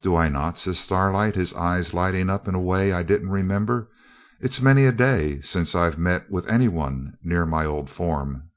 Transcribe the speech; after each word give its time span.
'Do 0.00 0.14
I 0.14 0.28
not,' 0.28 0.58
says 0.58 0.78
Starlight, 0.78 1.34
his 1.34 1.52
eyes 1.54 1.92
lighting 1.92 2.30
up 2.30 2.46
in 2.46 2.54
a 2.54 2.60
way 2.60 2.92
I 2.92 3.02
didn't 3.02 3.30
remember. 3.30 3.88
'It's 4.38 4.62
many 4.62 4.84
a 4.86 4.92
day 4.92 5.40
since 5.40 5.74
I've 5.74 5.98
met 5.98 6.30
with 6.30 6.48
any 6.48 6.68
one 6.68 7.18
near 7.20 7.44
my 7.44 7.64
old 7.64 7.90
form.' 7.90 8.48